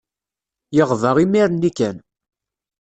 [0.75, 1.97] Yeɣba imir-nni kan.